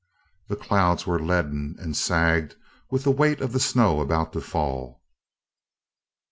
[0.47, 2.55] The clouds were leaden and sagged
[2.89, 5.03] with the weight of snow about to fall.